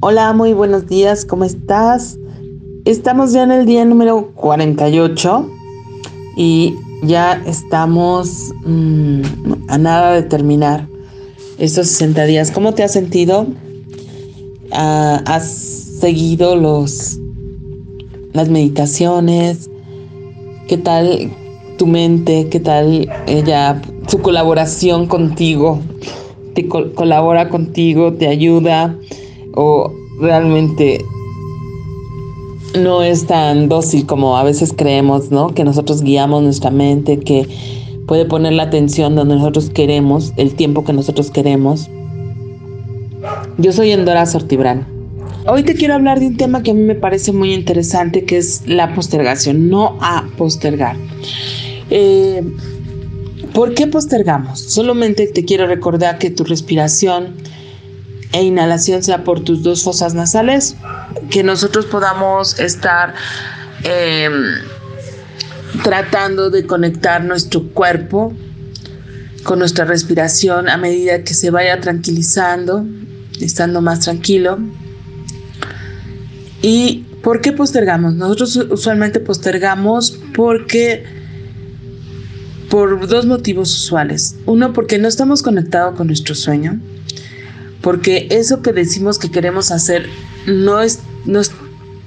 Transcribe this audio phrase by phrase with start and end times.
[0.00, 2.20] Hola, muy buenos días, ¿cómo estás?
[2.84, 5.50] Estamos ya en el día número 48
[6.36, 9.22] y ya estamos mmm,
[9.66, 10.86] a nada de terminar
[11.58, 12.52] estos 60 días.
[12.52, 13.48] ¿Cómo te has sentido?
[14.70, 15.48] Uh, ¿Has
[15.98, 17.18] seguido los,
[18.34, 19.68] las meditaciones?
[20.68, 21.32] ¿Qué tal
[21.76, 22.48] tu mente?
[22.48, 25.80] ¿Qué tal ella, su colaboración contigo?
[26.54, 28.12] ¿Te col colabora contigo?
[28.12, 28.96] ¿Te ayuda?
[29.60, 31.04] ¿O realmente
[32.80, 35.48] no es tan dócil como a veces creemos, ¿no?
[35.48, 37.48] Que nosotros guiamos nuestra mente, que
[38.06, 41.90] puede poner la atención donde nosotros queremos, el tiempo que nosotros queremos.
[43.56, 44.86] Yo soy Endora Sortibrán.
[45.48, 48.36] Hoy te quiero hablar de un tema que a mí me parece muy interesante, que
[48.36, 50.94] es la postergación, no a postergar.
[51.90, 52.44] Eh,
[53.54, 54.60] ¿Por qué postergamos?
[54.60, 57.34] Solamente te quiero recordar que tu respiración
[58.32, 60.76] e inhalación sea por tus dos fosas nasales,
[61.30, 63.14] que nosotros podamos estar
[63.84, 64.28] eh,
[65.82, 68.34] tratando de conectar nuestro cuerpo
[69.44, 72.84] con nuestra respiración a medida que se vaya tranquilizando,
[73.40, 74.58] estando más tranquilo.
[76.60, 78.14] ¿Y por qué postergamos?
[78.14, 81.04] Nosotros usualmente postergamos porque
[82.68, 84.36] por dos motivos usuales.
[84.44, 86.78] Uno, porque no estamos conectados con nuestro sueño
[87.82, 90.08] porque eso que decimos que queremos hacer
[90.46, 91.40] no es, no,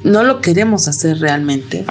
[0.03, 1.85] no lo queremos hacer realmente.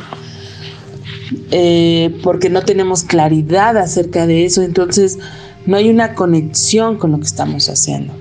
[1.53, 5.19] Eh, porque no tenemos claridad acerca de eso, entonces
[5.67, 8.13] no hay una conexión con lo que estamos haciendo.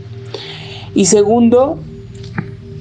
[0.94, 1.80] Y segundo,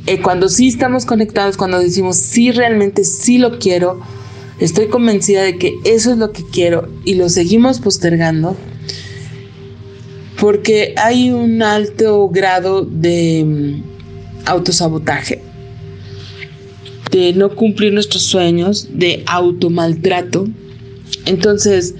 [0.06, 4.00] eh, cuando sí estamos conectados, cuando decimos sí realmente sí lo quiero,
[4.58, 8.56] estoy convencida de que eso es lo que quiero y lo seguimos postergando,
[10.38, 13.82] porque hay un alto grado de mm,
[14.46, 15.42] autosabotaje,
[17.10, 20.46] de no cumplir nuestros sueños, de automaltrato.
[21.26, 21.94] Entonces,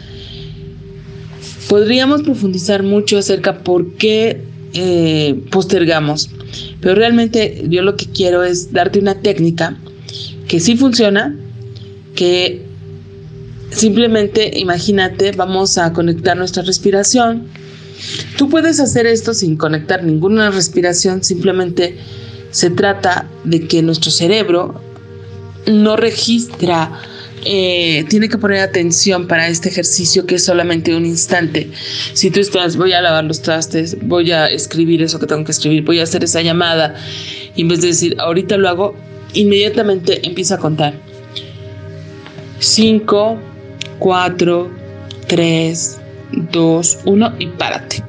[1.68, 4.40] podríamos profundizar mucho acerca por qué
[4.74, 6.30] eh, postergamos,
[6.80, 9.76] pero realmente yo lo que quiero es darte una técnica
[10.46, 11.34] que sí funciona,
[12.14, 12.62] que
[13.70, 17.48] simplemente imagínate, vamos a conectar nuestra respiración,
[18.36, 21.96] Tú puedes hacer esto sin conectar ninguna respiración, simplemente
[22.50, 24.80] se trata de que nuestro cerebro
[25.66, 27.00] no registra,
[27.44, 31.70] eh, tiene que poner atención para este ejercicio que es solamente un instante.
[32.14, 35.52] Si tú estás, voy a lavar los trastes, voy a escribir eso que tengo que
[35.52, 36.94] escribir, voy a hacer esa llamada,
[37.54, 38.96] y en vez de decir, ahorita lo hago,
[39.34, 40.94] inmediatamente empieza a contar.
[42.60, 43.38] 5,
[43.98, 44.70] 4,
[45.28, 45.97] 3,
[46.32, 48.02] 2, 1 y párate.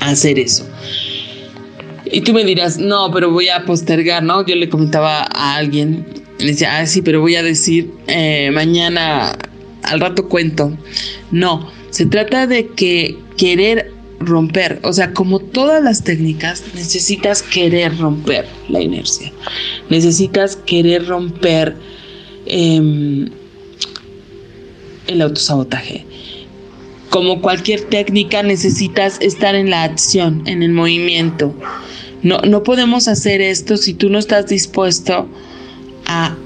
[0.00, 0.66] Hacer eso.
[2.12, 4.44] Y tú me dirás, no, pero voy a postergar, ¿no?
[4.44, 6.06] Yo le comentaba a alguien,
[6.38, 9.36] le decía, ah, sí, pero voy a decir eh, mañana,
[9.82, 10.76] al rato cuento.
[11.30, 17.96] No, se trata de que querer romper, o sea, como todas las técnicas, necesitas querer
[17.96, 19.32] romper la inercia,
[19.88, 21.76] necesitas querer romper
[22.46, 23.28] eh,
[25.06, 26.06] el autosabotaje
[27.10, 31.54] como cualquier técnica, necesitas estar en la acción, en el movimiento.
[32.22, 35.28] No, no podemos hacer esto si tú no estás dispuesto
[36.06, 36.36] a,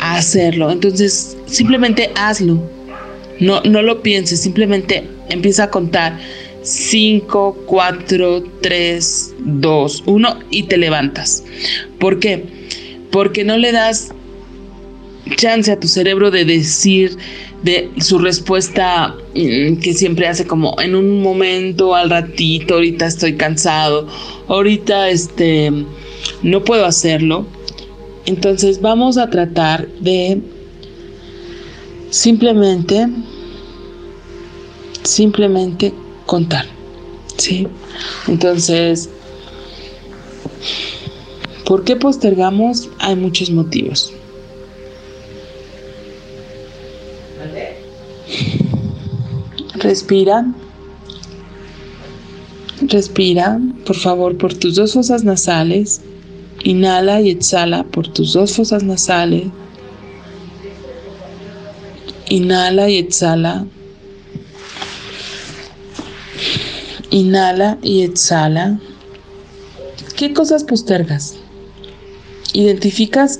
[0.00, 0.70] hacerlo.
[0.70, 2.62] Entonces, simplemente hazlo.
[3.40, 6.18] No, no lo pienses, simplemente empieza a contar
[6.62, 11.42] 5, 4, 3, 2, 1 y te levantas.
[11.98, 12.44] ¿Por qué?
[13.10, 14.12] Porque no le das
[15.36, 17.16] chance a tu cerebro de decir,
[17.62, 23.36] de su respuesta mm, que siempre hace como en un momento, al ratito, ahorita estoy
[23.36, 24.06] cansado,
[24.48, 25.72] ahorita este
[26.42, 27.46] no puedo hacerlo.
[28.26, 30.40] Entonces vamos a tratar de
[32.10, 33.08] simplemente
[35.02, 35.92] simplemente
[36.26, 36.66] contar.
[37.36, 37.66] ¿Sí?
[38.26, 39.08] Entonces,
[41.64, 42.88] ¿por qué postergamos?
[42.98, 44.12] Hay muchos motivos.
[49.78, 50.44] Respira.
[52.82, 56.00] Respira, por favor, por tus dos fosas nasales.
[56.64, 59.46] Inhala y exhala por tus dos fosas nasales.
[62.28, 63.66] Inhala y exhala.
[67.10, 68.78] Inhala y exhala.
[70.16, 71.36] ¿Qué cosas postergas?
[72.52, 73.37] Identificas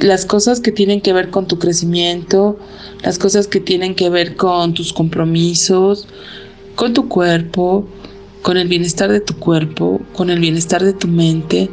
[0.00, 2.58] las cosas que tienen que ver con tu crecimiento,
[3.02, 6.06] las cosas que tienen que ver con tus compromisos,
[6.74, 7.86] con tu cuerpo,
[8.42, 11.70] con el bienestar de tu cuerpo, con el bienestar de tu mente.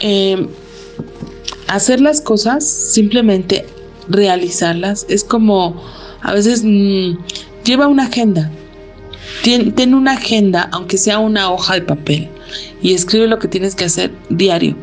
[0.00, 0.46] Eh,
[1.68, 3.64] hacer las cosas, simplemente
[4.08, 5.80] realizarlas, es como
[6.22, 7.16] a veces mm,
[7.64, 8.50] lleva una agenda.
[9.42, 12.28] ten, una agenda, aunque sea una hoja de papel,
[12.82, 14.76] y escribe lo que tienes que hacer diario.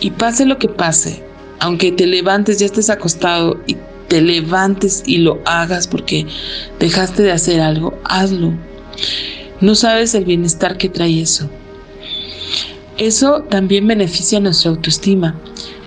[0.00, 1.22] Y pase lo que pase,
[1.60, 3.76] aunque te levantes, ya estés acostado y
[4.08, 6.26] te levantes y lo hagas porque
[6.78, 8.52] dejaste de hacer algo, hazlo.
[9.60, 11.48] No sabes el bienestar que trae eso.
[12.98, 15.38] Eso también beneficia nuestra autoestima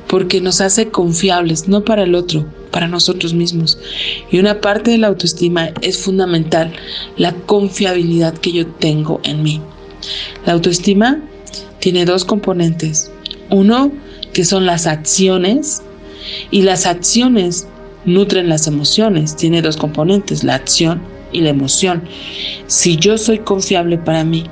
[0.09, 3.77] porque nos hace confiables, no para el otro, para nosotros mismos.
[4.31, 6.73] Y una parte de la autoestima es fundamental,
[7.15, 9.61] la confiabilidad que yo tengo en mí.
[10.47, 11.21] La autoestima
[11.79, 13.11] tiene dos componentes.
[13.49, 13.91] Uno,
[14.33, 15.81] que son las acciones,
[16.51, 17.67] y las acciones
[18.05, 19.35] nutren las emociones.
[19.35, 21.01] Tiene dos componentes, la acción
[21.31, 22.03] y la emoción.
[22.67, 24.45] Si yo soy confiable para mí,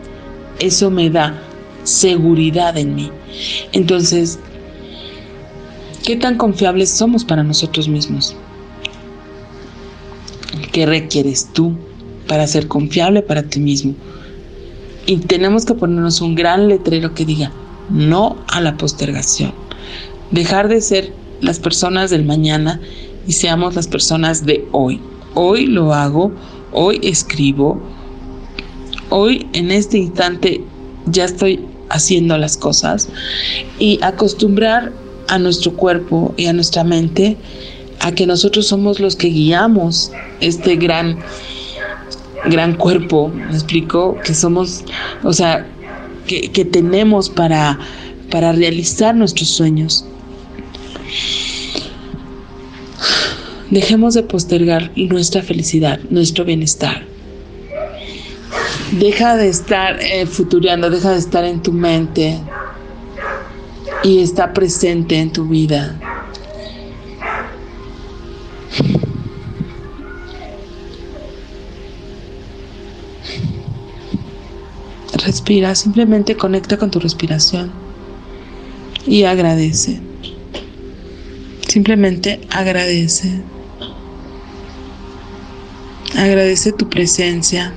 [0.60, 1.40] eso me da
[1.84, 3.12] seguridad en mí.
[3.72, 4.40] Entonces,
[6.06, 8.36] ¿qué tan confiables somos para nosotros mismos?
[10.72, 11.76] ¿Qué requieres tú
[12.28, 13.96] para ser confiable para ti mismo?
[15.06, 17.52] Y tenemos que ponernos un gran letrero que diga
[17.90, 19.54] no a la postergación.
[20.32, 22.82] Dejar de ser las personas del mañana
[23.28, 25.00] y seamos las personas de hoy.
[25.34, 26.32] Hoy lo hago,
[26.72, 27.80] hoy escribo,
[29.10, 30.62] hoy en este instante
[31.06, 33.08] ya estoy haciendo las cosas
[33.80, 34.92] y acostumbrar
[35.28, 37.38] a nuestro cuerpo y a nuestra mente
[38.00, 41.20] a que nosotros somos los que guiamos este gran
[42.46, 44.84] gran cuerpo, me explico, que somos,
[45.24, 45.66] o sea,
[46.28, 47.80] que, tenemos para,
[48.30, 50.06] para realizar nuestros sueños.
[53.72, 57.04] Dejemos de postergar nuestra felicidad, nuestro bienestar.
[58.92, 62.40] Deja de estar eh, deja de estar en tu mente
[64.04, 66.00] y está presente en tu vida.
[75.28, 77.70] Respira, simplemente conecta con tu respiración
[79.06, 80.00] y agradece.
[81.68, 83.42] Simplemente agradece.
[86.16, 87.74] Agradece tu presencia.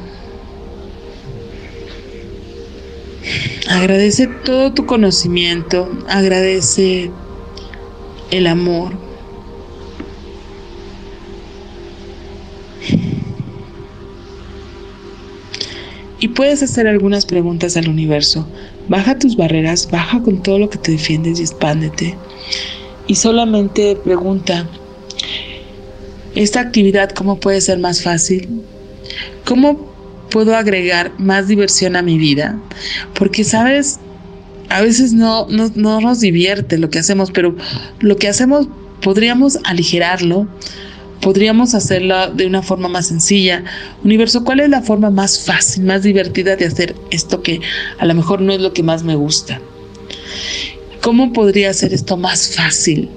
[3.68, 5.90] Agradece todo tu conocimiento.
[6.08, 7.10] Agradece
[8.30, 9.09] el amor.
[16.20, 18.46] Y puedes hacer algunas preguntas al universo.
[18.88, 22.16] Baja tus barreras, baja con todo lo que te defiendes y expándete.
[23.06, 24.68] Y solamente pregunta,
[26.34, 28.62] esta actividad cómo puede ser más fácil,
[29.44, 29.90] cómo
[30.30, 32.58] puedo agregar más diversión a mi vida,
[33.14, 33.98] porque sabes,
[34.68, 37.56] a veces no, no, no nos divierte lo que hacemos, pero
[37.98, 38.68] lo que hacemos
[39.02, 40.46] podríamos aligerarlo,
[41.20, 43.64] podríamos hacerlo de una forma más sencilla.
[44.04, 47.60] Universo, ¿cuál es la forma más fácil, más divertida de hacer esto que
[47.98, 49.60] a lo mejor no es lo que más me gusta?
[51.02, 53.10] ¿Cómo podría ser esto más fácil?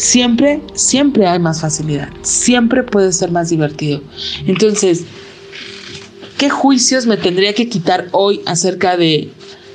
[0.00, 4.00] siempre, siempre hay más facilidad, siempre puede ser más divertido.
[4.46, 5.04] Entonces,
[6.38, 9.30] ¿qué juicios me tendría que quitar hoy acerca de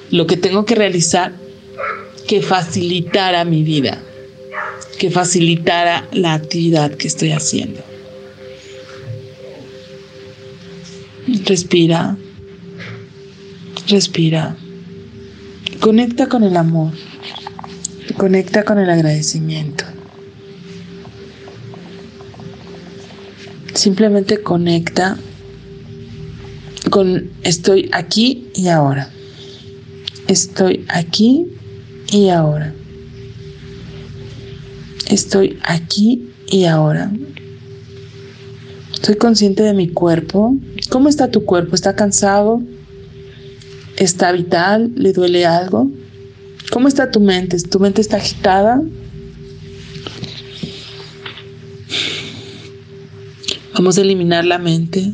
[0.09, 1.33] lo que tengo que realizar
[2.27, 4.01] que facilitara mi vida,
[4.99, 7.81] que facilitara la actividad que estoy haciendo?
[11.45, 12.17] Respira,
[13.87, 14.55] respira,
[15.79, 16.91] conecta con el amor,
[18.17, 19.85] conecta con el agradecimiento.
[23.73, 25.17] Simplemente conecta
[26.89, 29.09] con estoy aquí y ahora.
[30.27, 31.47] Estoy aquí
[32.11, 32.73] y ahora.
[35.09, 37.11] Estoy aquí y ahora.
[39.01, 40.55] Soy consciente de mi cuerpo.
[40.89, 41.75] ¿Cómo está tu cuerpo?
[41.75, 42.61] ¿Está cansado?
[43.97, 44.91] ¿Está vital?
[44.95, 45.91] ¿Le duele algo?
[46.71, 47.57] ¿Cómo está tu mente?
[47.59, 48.81] ¿Tu mente está agitada?
[53.75, 55.13] Vamos a eliminar la mente,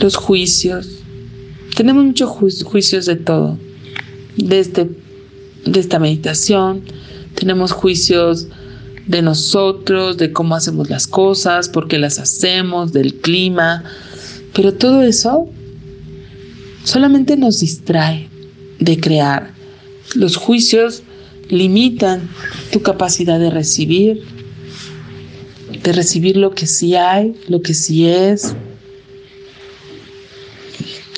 [0.00, 1.02] los juicios.
[1.76, 2.30] Tenemos muchos
[2.64, 3.56] juicios de todo.
[4.36, 4.90] De, este,
[5.64, 6.82] de esta meditación,
[7.34, 8.48] tenemos juicios
[9.06, 13.84] de nosotros, de cómo hacemos las cosas, por qué las hacemos, del clima.
[14.54, 15.48] Pero todo eso
[16.84, 18.28] solamente nos distrae
[18.78, 19.52] de crear.
[20.14, 21.02] Los juicios
[21.48, 22.28] limitan
[22.72, 24.22] tu capacidad de recibir,
[25.82, 28.54] de recibir lo que sí hay, lo que sí es.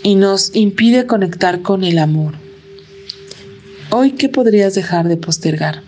[0.07, 2.35] y nos impide conectar con el amor.
[3.90, 5.83] Hoy, ¿qué podrías dejar de postergar?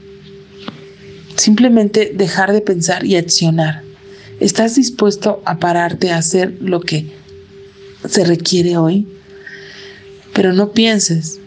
[1.38, 3.83] Simplemente dejar de pensar y accionar.
[4.40, 7.07] ¿Estás dispuesto a pararte a hacer lo que
[8.09, 9.07] se requiere hoy?
[10.35, 11.38] Pero no pienses,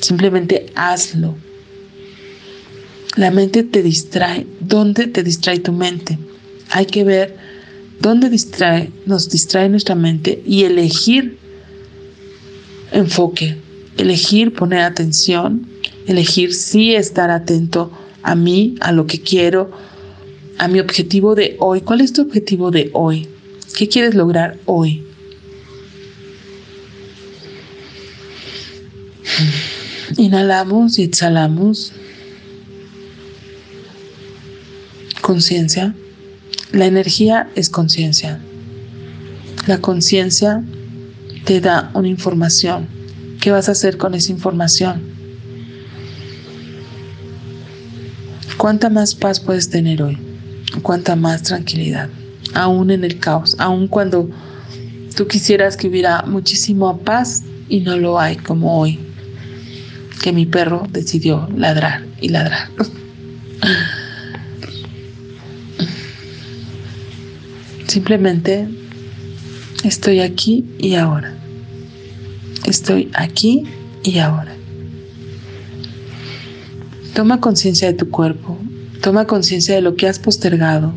[0.00, 1.36] simplemente hazlo.
[3.14, 4.48] La mente te distrae.
[4.58, 6.18] ¿Dónde te distrae tu mente?
[6.70, 7.36] Hay que ver
[8.00, 11.38] dónde distrae, nos distrae nuestra mente y elegir
[12.90, 13.56] enfoque,
[13.96, 15.68] elegir poner atención,
[16.08, 19.70] elegir sí estar atento a mí, a lo que quiero,
[20.58, 21.80] a mi objetivo de hoy.
[21.80, 23.28] ¿Cuál es tu objetivo de hoy?
[23.76, 25.04] ¿Qué quieres lograr hoy?
[30.16, 31.92] Inhalamos y exhalamos.
[35.22, 35.94] Conciencia.
[36.72, 38.40] La energía es conciencia.
[39.66, 40.62] La conciencia
[41.44, 42.88] te da una información.
[43.40, 45.09] ¿Qué vas a hacer con esa información?
[48.60, 50.18] ¿Cuánta más paz puedes tener hoy?
[50.82, 52.10] ¿Cuánta más tranquilidad?
[52.52, 54.28] Aún en el caos, aún cuando
[55.16, 58.98] tú quisieras que hubiera muchísima paz y no lo hay como hoy,
[60.22, 62.68] que mi perro decidió ladrar y ladrar.
[67.88, 68.68] Simplemente
[69.84, 71.34] estoy aquí y ahora.
[72.66, 73.64] Estoy aquí
[74.04, 74.59] y ahora.
[77.20, 78.56] Toma conciencia de tu cuerpo,
[79.02, 80.94] toma conciencia de lo que has postergado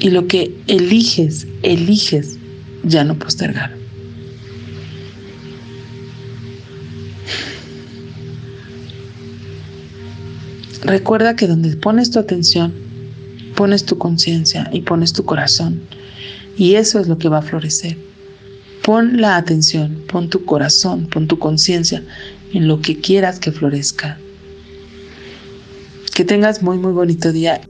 [0.00, 2.38] y lo que eliges, eliges
[2.82, 3.70] ya no postergar.
[10.80, 12.72] Recuerda que donde pones tu atención,
[13.54, 15.82] pones tu conciencia y pones tu corazón.
[16.56, 17.98] Y eso es lo que va a florecer.
[18.82, 22.02] Pon la atención, pon tu corazón, pon tu conciencia
[22.54, 24.18] en lo que quieras que florezca.
[26.14, 27.60] Que tengas muy, muy bonito día.